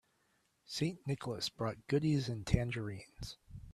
[0.65, 0.97] St.
[1.05, 3.37] Nicholas brought goodies and tangerines.